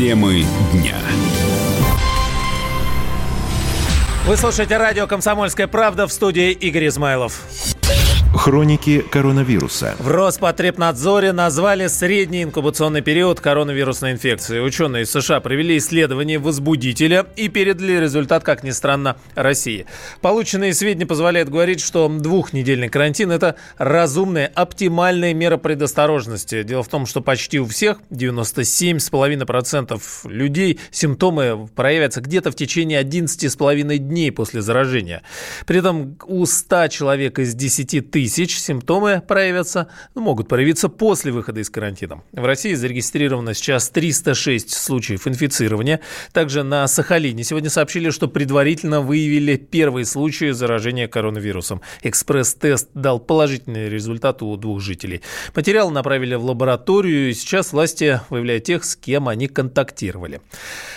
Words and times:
Темы 0.00 0.46
дня. 0.72 0.96
Вы 4.24 4.38
слушаете 4.38 4.78
радио 4.78 5.06
«Комсомольская 5.06 5.68
правда» 5.68 6.06
в 6.06 6.12
студии 6.12 6.52
Игорь 6.52 6.86
Измайлов. 6.86 7.42
Хроники 8.32 9.00
коронавируса. 9.00 9.96
В 9.98 10.06
Роспотребнадзоре 10.08 11.32
назвали 11.32 11.88
средний 11.88 12.44
инкубационный 12.44 13.02
период 13.02 13.40
коронавирусной 13.40 14.12
инфекции. 14.12 14.60
Ученые 14.60 15.02
из 15.02 15.10
США 15.10 15.40
провели 15.40 15.76
исследование 15.76 16.38
возбудителя 16.38 17.26
и 17.34 17.48
передали 17.48 18.00
результат, 18.00 18.44
как 18.44 18.62
ни 18.62 18.70
странно, 18.70 19.16
России. 19.34 19.84
Полученные 20.20 20.74
сведения 20.74 21.06
позволяют 21.06 21.48
говорить, 21.48 21.80
что 21.80 22.08
двухнедельный 22.08 22.88
карантин– 22.88 23.32
это 23.32 23.56
разумная, 23.78 24.46
оптимальная 24.54 25.34
мера 25.34 25.56
предосторожности. 25.56 26.62
Дело 26.62 26.84
в 26.84 26.88
том, 26.88 27.06
что 27.06 27.20
почти 27.20 27.58
у 27.58 27.66
всех, 27.66 27.98
97,5% 28.10 30.00
людей, 30.24 30.78
симптомы 30.92 31.68
проявятся 31.74 32.20
где-то 32.20 32.52
в 32.52 32.54
течение 32.54 33.02
11,5 33.02 33.96
дней 33.98 34.30
после 34.30 34.62
заражения. 34.62 35.22
При 35.66 35.80
этом 35.80 36.16
у 36.26 36.46
100 36.46 36.88
человек 36.88 37.40
из 37.40 37.54
10 37.54 38.10
тысяч 38.10 38.20
тысяч 38.30 38.58
симптомы 38.58 39.22
проявятся, 39.26 39.88
ну, 40.14 40.22
могут 40.22 40.48
проявиться 40.48 40.88
после 40.88 41.32
выхода 41.32 41.60
из 41.60 41.68
карантина. 41.68 42.22
В 42.32 42.44
России 42.44 42.74
зарегистрировано 42.74 43.54
сейчас 43.54 43.90
306 43.90 44.72
случаев 44.72 45.26
инфицирования. 45.26 46.00
Также 46.32 46.62
на 46.62 46.86
Сахалине 46.86 47.44
сегодня 47.44 47.70
сообщили, 47.70 48.10
что 48.10 48.28
предварительно 48.28 49.00
выявили 49.00 49.56
первые 49.56 50.06
случаи 50.06 50.52
заражения 50.52 51.08
коронавирусом. 51.08 51.82
Экспресс-тест 52.02 52.88
дал 52.94 53.18
положительный 53.18 53.88
результат 53.88 54.42
у 54.42 54.56
двух 54.56 54.80
жителей. 54.80 55.22
Материал 55.54 55.90
направили 55.90 56.36
в 56.36 56.44
лабораторию, 56.44 57.30
и 57.30 57.34
сейчас 57.34 57.72
власти 57.72 58.20
выявляют 58.30 58.64
тех, 58.64 58.84
с 58.84 58.96
кем 58.96 59.28
они 59.28 59.48
контактировали. 59.48 60.40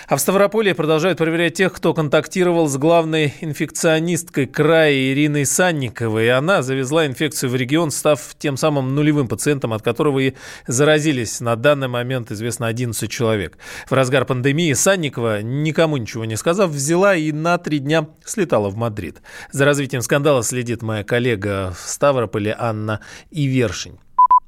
А 0.08 0.16
в 0.16 0.22
Ставрополе 0.22 0.76
продолжают 0.76 1.18
проверять 1.18 1.56
тех, 1.56 1.74
кто 1.74 1.94
контактировал 1.94 2.68
с 2.68 2.78
главной 2.78 3.34
инфекционисткой 3.42 4.46
края 4.46 4.94
Ириной 4.94 5.46
Санниковой. 5.46 6.32
Она 6.32 6.62
завезла 6.62 7.06
инфекцию 7.08 7.13
в 7.48 7.56
регион, 7.56 7.92
став 7.92 8.36
тем 8.38 8.58
самым 8.58 8.96
нулевым 8.96 9.28
пациентом, 9.28 9.74
от 9.74 9.82
которого 9.82 10.20
и 10.20 10.34
заразились 10.68 11.40
на 11.40 11.56
данный 11.56 11.88
момент 11.88 12.32
известно 12.32 12.68
11 12.68 13.10
человек. 13.10 13.58
В 13.88 13.94
разгар 13.94 14.26
пандемии 14.26 14.74
Санникова, 14.74 15.42
никому 15.42 15.98
ничего 15.98 16.26
не 16.26 16.36
сказав, 16.36 16.72
взяла 16.72 17.16
и 17.16 17.32
на 17.32 17.58
три 17.58 17.80
дня 17.80 18.08
слетала 18.26 18.70
в 18.70 18.76
Мадрид. 18.76 19.22
За 19.52 19.66
развитием 19.66 20.02
скандала 20.02 20.44
следит 20.44 20.82
моя 20.82 21.04
коллега 21.04 21.74
в 21.78 21.90
Ставрополе 21.90 22.56
Анна 22.58 23.00
Ивершин. 23.32 24.00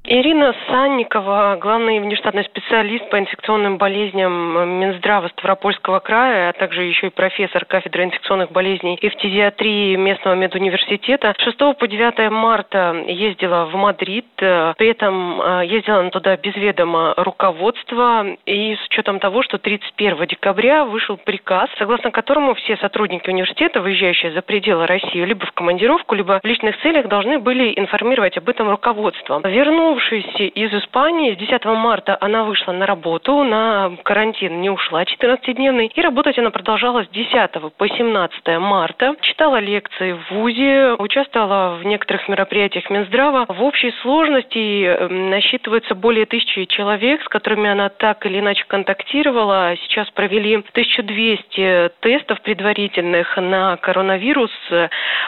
Ирина 0.08 0.54
Санникова, 0.68 1.58
главный 1.60 1.98
внештатный 1.98 2.44
специалист 2.44 3.10
по 3.10 3.18
инфекционным 3.18 3.76
болезням 3.76 4.32
Минздрава 4.78 5.26
Ставропольского 5.30 5.98
края, 5.98 6.50
а 6.50 6.52
также 6.52 6.84
еще 6.84 7.08
и 7.08 7.10
профессор 7.10 7.64
кафедры 7.64 8.04
инфекционных 8.04 8.52
болезней 8.52 8.96
и 9.00 9.08
фтизиатрии 9.08 9.96
местного 9.96 10.36
медуниверситета. 10.36 11.34
6 11.36 11.58
по 11.76 11.88
9 11.88 12.30
марта 12.30 12.94
ездила 13.08 13.64
в 13.64 13.74
Мадрид, 13.74 14.26
при 14.36 14.88
этом 14.88 15.40
а, 15.40 15.62
ездила 15.62 15.98
она 15.98 16.10
туда 16.10 16.36
без 16.36 16.54
ведома 16.54 17.12
руководства 17.16 18.24
и 18.46 18.76
с 18.76 18.86
учетом 18.86 19.18
того, 19.18 19.42
что 19.42 19.58
31 19.58 20.24
декабря 20.28 20.84
вышел 20.84 21.16
приказ, 21.16 21.68
согласно 21.78 22.12
которому 22.12 22.54
все 22.54 22.76
сотрудники 22.76 23.28
университета, 23.28 23.80
выезжающие 23.80 24.30
за 24.30 24.42
пределы 24.42 24.86
России, 24.86 25.24
либо 25.24 25.46
в 25.46 25.50
командировку, 25.50 26.14
либо 26.14 26.38
в 26.40 26.46
личных 26.46 26.80
целях, 26.82 27.08
должны 27.08 27.40
были 27.40 27.72
информировать 27.76 28.38
об 28.38 28.48
этом 28.48 28.70
руководство. 28.70 29.40
Вернув 29.44 29.95
вернувшись 29.96 30.52
из 30.54 30.72
Испании, 30.74 31.34
с 31.34 31.38
10 31.38 31.64
марта 31.64 32.16
она 32.20 32.44
вышла 32.44 32.72
на 32.72 32.86
работу, 32.86 33.44
на 33.44 33.92
карантин 34.02 34.60
не 34.60 34.70
ушла 34.70 35.04
14-дневный, 35.04 35.90
и 35.94 36.00
работать 36.00 36.38
она 36.38 36.50
продолжала 36.50 37.04
с 37.04 37.08
10 37.08 37.50
по 37.76 37.88
17 37.88 38.58
марта. 38.58 39.14
Читала 39.22 39.58
лекции 39.58 40.12
в 40.12 40.34
ВУЗе, 40.34 40.94
участвовала 40.98 41.76
в 41.76 41.86
некоторых 41.86 42.28
мероприятиях 42.28 42.90
Минздрава. 42.90 43.46
В 43.48 43.62
общей 43.62 43.92
сложности 44.02 44.84
эм, 44.84 45.30
насчитывается 45.30 45.94
более 45.94 46.26
тысячи 46.26 46.64
человек, 46.66 47.22
с 47.22 47.28
которыми 47.28 47.68
она 47.68 47.88
так 47.88 48.26
или 48.26 48.40
иначе 48.40 48.64
контактировала. 48.66 49.74
Сейчас 49.82 50.10
провели 50.10 50.56
1200 50.56 51.90
тестов 52.00 52.40
предварительных 52.42 53.36
на 53.36 53.76
коронавирус. 53.76 54.50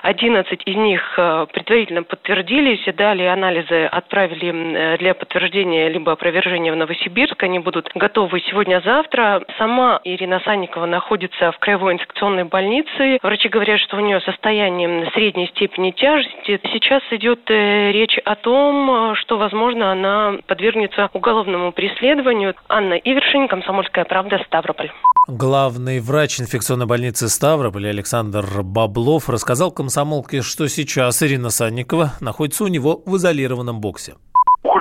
11 0.02 0.62
из 0.64 0.76
них 0.76 1.14
э, 1.16 1.46
предварительно 1.52 2.02
подтвердились, 2.02 2.84
далее 2.94 3.32
анализы 3.32 3.84
отправили 3.86 4.57
для 4.98 5.14
подтверждения 5.14 5.88
либо 5.88 6.12
опровержения 6.12 6.72
в 6.72 6.76
Новосибирск. 6.76 7.42
Они 7.42 7.58
будут 7.58 7.90
готовы 7.94 8.40
сегодня-завтра. 8.40 9.42
Сама 9.58 10.00
Ирина 10.04 10.40
Санникова 10.44 10.86
находится 10.86 11.52
в 11.52 11.58
краевой 11.58 11.94
инфекционной 11.94 12.44
больнице. 12.44 13.18
Врачи 13.22 13.48
говорят, 13.48 13.80
что 13.80 13.96
у 13.96 14.00
нее 14.00 14.20
состояние 14.20 15.10
средней 15.12 15.48
степени 15.48 15.90
тяжести. 15.90 16.60
Сейчас 16.72 17.02
идет 17.10 17.40
э, 17.50 17.92
речь 17.92 18.18
о 18.24 18.34
том, 18.34 19.14
что, 19.16 19.38
возможно, 19.38 19.92
она 19.92 20.36
подвергнется 20.46 21.10
уголовному 21.12 21.72
преследованию. 21.72 22.54
Анна 22.68 22.94
Ивершин, 22.94 23.48
Комсомольская 23.48 24.04
правда, 24.04 24.40
Ставрополь. 24.46 24.90
Главный 25.26 26.00
врач 26.00 26.40
инфекционной 26.40 26.86
больницы 26.86 27.28
Ставрополь 27.28 27.88
Александр 27.88 28.62
Баблов 28.62 29.28
рассказал 29.28 29.70
комсомолке, 29.70 30.40
что 30.40 30.68
сейчас 30.68 31.22
Ирина 31.22 31.50
Санникова 31.50 32.12
находится 32.20 32.64
у 32.64 32.68
него 32.68 33.02
в 33.04 33.16
изолированном 33.16 33.80
боксе. 33.80 34.14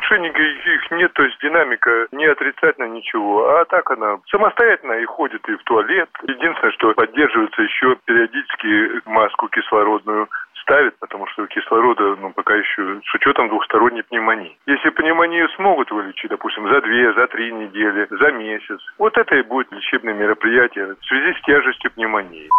Ухудшений 0.08 0.30
их 0.30 0.92
нет, 0.92 1.12
то 1.14 1.24
есть 1.24 1.38
динамика 1.42 2.08
не 2.12 2.26
отрицательно 2.26 2.86
ничего. 2.86 3.50
А 3.50 3.66
так 3.66 3.92
она 3.92 4.20
самостоятельно 4.30 4.94
и 4.94 5.06
ходит 5.06 5.48
и 5.50 5.56
в 5.56 5.64
туалет. 5.64 6.10
Единственное, 6.24 6.72
что 6.72 6.94
поддерживается 6.94 7.62
еще 7.62 7.98
периодически 8.06 9.02
маску 9.06 9.50
кислородную 9.50 10.30
ставят, 10.68 11.00
потому 11.00 11.26
что 11.28 11.48
кислорода, 11.48 12.18
ну, 12.20 12.34
пока 12.34 12.54
еще 12.56 13.00
с 13.00 13.16
учетом 13.16 13.48
двухсторонней 13.48 14.04
пневмонии. 14.04 14.58
Если 14.68 14.90
пневмонию 14.90 15.48
смогут 15.56 15.90
вылечить, 15.92 16.30
допустим, 16.30 16.68
за 16.68 16.82
две, 16.82 17.14
за 17.14 17.28
три 17.28 17.52
недели, 17.54 18.08
за 18.12 18.32
месяц, 18.34 18.80
вот 18.98 19.18
это 19.18 19.36
и 19.36 19.44
будет 19.44 19.72
лечебное 19.72 20.14
мероприятие 20.14 20.96
в 21.00 21.06
связи 21.06 21.34
с 21.40 21.46
тяжестью 21.46 21.92
пневмонии. 21.92 22.50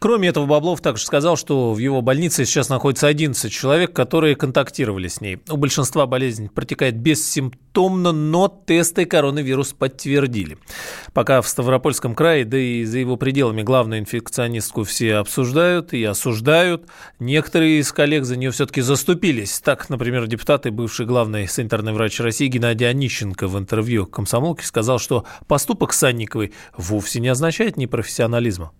Кроме 0.00 0.28
этого, 0.28 0.46
Баблов 0.46 0.80
также 0.80 1.04
сказал, 1.04 1.36
что 1.36 1.72
в 1.72 1.78
его 1.78 2.00
больнице 2.00 2.44
сейчас 2.44 2.70
находится 2.70 3.08
11 3.08 3.52
человек, 3.52 3.92
которые 3.92 4.36
контактировали 4.36 5.08
с 5.08 5.20
ней. 5.20 5.38
У 5.50 5.56
большинства 5.56 6.06
болезнь 6.06 6.48
протекает 6.54 6.96
бессимптомно, 6.96 8.12
но 8.12 8.48
тесты 8.48 9.06
коронавирус 9.06 9.72
подтвердили. 9.72 10.58
Пока 11.12 11.42
в 11.42 11.48
Ставропольском 11.48 12.14
крае, 12.14 12.44
да 12.44 12.56
и 12.56 12.84
за 12.84 12.98
его 12.98 13.16
пределами 13.16 13.62
главную 13.62 14.00
инфекционистку 14.00 14.84
все 14.84 15.16
обсуждают 15.16 15.92
и 15.92 16.04
осуждают. 16.04 16.84
Некоторые 17.18 17.47
из 17.56 17.92
коллег 17.92 18.24
за 18.24 18.36
нее 18.36 18.50
все-таки 18.50 18.80
заступились. 18.80 19.60
Так, 19.60 19.88
например, 19.90 20.26
депутат 20.26 20.66
и 20.66 20.70
бывший 20.70 21.06
главный 21.06 21.48
санитарный 21.48 21.92
врач 21.92 22.20
России 22.20 22.48
Геннадий 22.48 22.88
Онищенко 22.88 23.48
в 23.48 23.58
интервью 23.58 24.06
комсомолке 24.06 24.64
сказал, 24.64 24.98
что 24.98 25.24
поступок 25.48 25.92
Санниковой 25.92 26.52
вовсе 26.76 27.20
не 27.20 27.28
означает 27.28 27.76
непрофессионализма 27.76 28.72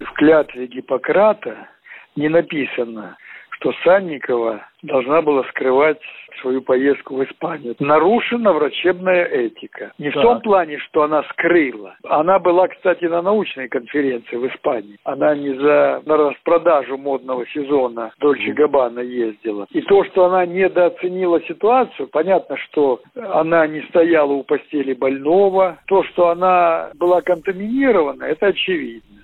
в 0.00 0.12
клятве 0.14 0.66
Гиппократа 0.66 1.68
не 2.16 2.28
написано, 2.28 3.16
что 3.50 3.72
Санникова 3.84 4.66
должна 4.82 5.22
была 5.22 5.44
скрывать 5.48 6.00
свою 6.40 6.62
поездку 6.62 7.16
в 7.16 7.24
Испанию. 7.24 7.74
Нарушена 7.78 8.52
врачебная 8.52 9.24
этика. 9.24 9.92
Не 9.98 10.10
в 10.10 10.14
том 10.14 10.40
плане, 10.40 10.78
что 10.78 11.02
она 11.02 11.22
скрыла. 11.24 11.96
Она 12.04 12.38
была, 12.38 12.68
кстати, 12.68 13.04
на 13.04 13.22
научной 13.22 13.68
конференции 13.68 14.36
в 14.36 14.46
Испании. 14.46 14.98
Она 15.04 15.34
не 15.34 15.54
за 15.54 16.02
на 16.04 16.16
распродажу 16.16 16.98
модного 16.98 17.46
сезона 17.48 18.12
Дольче 18.18 18.52
Габбана 18.52 19.00
ездила. 19.00 19.66
И 19.70 19.80
то, 19.82 20.04
что 20.04 20.26
она 20.26 20.46
недооценила 20.46 21.40
ситуацию, 21.42 22.08
понятно, 22.08 22.56
что 22.56 23.00
она 23.14 23.66
не 23.66 23.82
стояла 23.88 24.32
у 24.32 24.42
постели 24.42 24.94
больного. 24.94 25.78
То, 25.86 26.02
что 26.04 26.28
она 26.28 26.90
была 26.94 27.20
контаминирована, 27.22 28.24
это 28.24 28.46
очевидно 28.46 29.14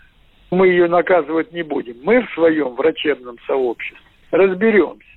мы 0.51 0.69
ее 0.69 0.89
наказывать 0.89 1.53
не 1.53 1.63
будем. 1.63 1.97
Мы 2.03 2.23
в 2.23 2.31
своем 2.35 2.75
врачебном 2.75 3.37
сообществе 3.47 3.99
разберемся. 4.31 5.10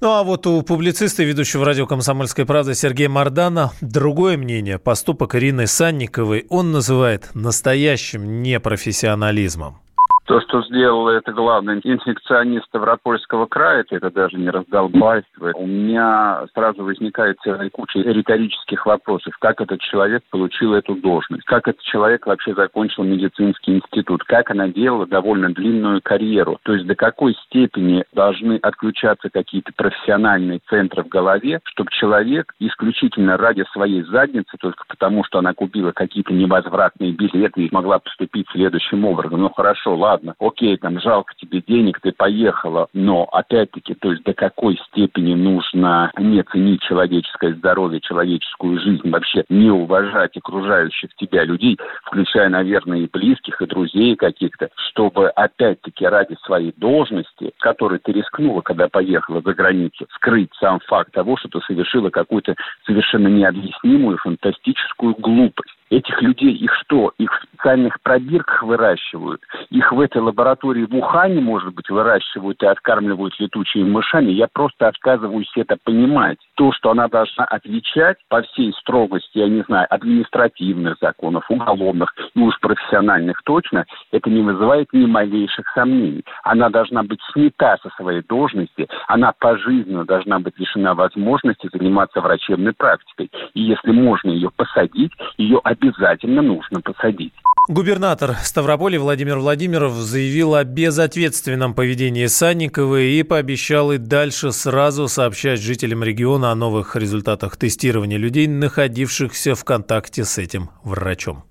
Ну 0.00 0.10
а 0.10 0.22
вот 0.22 0.46
у 0.46 0.60
публициста 0.62 1.22
и 1.22 1.26
ведущего 1.26 1.64
радио 1.64 1.86
«Комсомольская 1.86 2.44
правда» 2.44 2.74
Сергея 2.74 3.08
Мардана 3.08 3.72
другое 3.80 4.36
мнение. 4.36 4.78
Поступок 4.78 5.34
Ирины 5.34 5.66
Санниковой 5.66 6.44
он 6.50 6.70
называет 6.70 7.30
настоящим 7.34 8.42
непрофессионализмом. 8.42 9.78
То, 10.26 10.40
что 10.40 10.60
сделала 10.62 11.10
это 11.10 11.32
главный 11.32 11.80
инфекционист 11.84 12.66
Ставропольского 12.66 13.46
края, 13.46 13.84
это 13.88 14.10
даже 14.10 14.36
не 14.36 14.50
раздолбайство. 14.50 15.52
У 15.54 15.66
меня 15.66 16.44
сразу 16.52 16.82
возникает 16.82 17.38
целая 17.44 17.70
куча 17.70 18.00
риторических 18.00 18.86
вопросов. 18.86 19.36
Как 19.38 19.60
этот 19.60 19.80
человек 19.80 20.24
получил 20.30 20.74
эту 20.74 20.96
должность? 20.96 21.44
Как 21.44 21.68
этот 21.68 21.80
человек 21.82 22.26
вообще 22.26 22.54
закончил 22.54 23.04
медицинский 23.04 23.76
институт? 23.76 24.24
Как 24.24 24.50
она 24.50 24.66
делала 24.66 25.06
довольно 25.06 25.54
длинную 25.54 26.00
карьеру? 26.02 26.58
То 26.64 26.74
есть 26.74 26.86
до 26.86 26.96
какой 26.96 27.34
степени 27.46 28.04
должны 28.12 28.56
отключаться 28.56 29.30
какие-то 29.30 29.72
профессиональные 29.76 30.58
центры 30.68 31.04
в 31.04 31.08
голове, 31.08 31.60
чтобы 31.66 31.90
человек 31.92 32.52
исключительно 32.58 33.36
ради 33.36 33.64
своей 33.72 34.02
задницы, 34.02 34.56
только 34.58 34.84
потому 34.88 35.22
что 35.22 35.38
она 35.38 35.54
купила 35.54 35.92
какие-то 35.92 36.32
невозвратные 36.32 37.12
билеты 37.12 37.62
и 37.62 37.72
могла 37.72 38.00
поступить 38.00 38.48
следующим 38.50 39.04
образом. 39.04 39.40
Ну 39.42 39.50
хорошо, 39.50 39.94
ладно, 39.94 40.15
окей, 40.38 40.76
там 40.76 41.00
жалко 41.00 41.34
тебе 41.36 41.62
денег, 41.66 42.00
ты 42.00 42.12
поехала, 42.12 42.88
но 42.92 43.24
опять-таки, 43.32 43.94
то 43.94 44.12
есть 44.12 44.24
до 44.24 44.34
какой 44.34 44.78
степени 44.88 45.34
нужно 45.34 46.10
не 46.18 46.42
ценить 46.44 46.82
человеческое 46.82 47.54
здоровье, 47.54 48.00
человеческую 48.00 48.80
жизнь, 48.80 49.08
вообще 49.10 49.44
не 49.48 49.70
уважать 49.70 50.36
окружающих 50.36 51.14
тебя 51.16 51.44
людей, 51.44 51.78
включая, 52.04 52.48
наверное, 52.48 53.00
и 53.00 53.10
близких, 53.10 53.60
и 53.60 53.66
друзей 53.66 54.16
каких-то, 54.16 54.70
чтобы 54.90 55.28
опять-таки 55.28 56.06
ради 56.06 56.36
своей 56.44 56.72
должности, 56.76 57.52
которой 57.58 57.98
ты 57.98 58.12
рискнула, 58.12 58.60
когда 58.60 58.88
поехала 58.88 59.40
за 59.40 59.54
границу, 59.54 60.06
скрыть 60.14 60.50
сам 60.60 60.80
факт 60.86 61.12
того, 61.12 61.36
что 61.36 61.48
ты 61.48 61.60
совершила 61.66 62.10
какую-то 62.10 62.54
совершенно 62.84 63.28
необъяснимую 63.28 64.18
фантастическую 64.18 65.14
глупость. 65.14 65.76
Этих 65.88 66.20
людей, 66.20 66.52
их 66.52 66.72
что? 66.82 67.12
Их 67.18 67.30
в 67.32 67.42
специальных 67.44 68.00
пробирках 68.02 68.62
выращивают? 68.64 69.40
Их 69.70 69.92
в 69.92 70.00
этой 70.00 70.20
лаборатории 70.20 70.84
в 70.84 70.94
Ухане, 70.96 71.40
может 71.40 71.74
быть, 71.74 71.88
выращивают 71.88 72.60
и 72.62 72.66
откармливают 72.66 73.38
летучими 73.38 73.88
мышами? 73.88 74.32
Я 74.32 74.48
просто 74.52 74.88
отказываюсь 74.88 75.50
это 75.54 75.76
понимать. 75.84 76.38
То, 76.56 76.72
что 76.72 76.90
она 76.90 77.06
должна 77.06 77.44
отвечать 77.44 78.16
по 78.28 78.42
всей 78.42 78.72
строгости, 78.80 79.38
я 79.38 79.48
не 79.48 79.62
знаю, 79.62 79.86
административных 79.88 80.96
законов, 81.00 81.44
уголовных 81.48 82.12
и 82.34 82.40
уж 82.40 82.58
профессиональных 82.60 83.40
точно, 83.44 83.84
это 84.10 84.28
не 84.28 84.42
вызывает 84.42 84.92
ни 84.92 85.06
малейших 85.06 85.68
сомнений. 85.74 86.24
Она 86.42 86.68
должна 86.68 87.04
быть 87.04 87.20
снята 87.32 87.76
со 87.82 87.90
своей 87.90 88.22
должности, 88.22 88.88
она 89.06 89.32
пожизненно 89.38 90.04
должна 90.04 90.40
быть 90.40 90.58
лишена 90.58 90.94
возможности 90.94 91.68
заниматься 91.72 92.20
врачебной 92.20 92.72
практикой. 92.72 93.30
И 93.54 93.62
если 93.62 93.92
можно 93.92 94.30
ее 94.30 94.50
посадить, 94.50 95.12
ее 95.36 95.60
обязательно 95.80 96.42
нужно 96.42 96.80
посадить. 96.80 97.32
Губернатор 97.68 98.36
Ставрополя 98.42 99.00
Владимир 99.00 99.38
Владимиров 99.38 99.94
заявил 99.94 100.54
о 100.54 100.62
безответственном 100.62 101.74
поведении 101.74 102.26
Санниковой 102.26 103.10
и 103.10 103.22
пообещал 103.24 103.90
и 103.90 103.98
дальше 103.98 104.52
сразу 104.52 105.08
сообщать 105.08 105.60
жителям 105.60 106.04
региона 106.04 106.52
о 106.52 106.54
новых 106.54 106.94
результатах 106.94 107.56
тестирования 107.56 108.18
людей, 108.18 108.46
находившихся 108.46 109.56
в 109.56 109.64
контакте 109.64 110.24
с 110.24 110.38
этим 110.38 110.70
врачом. 110.84 111.42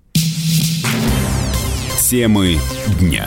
Темы 2.08 2.56
дня. 2.98 3.26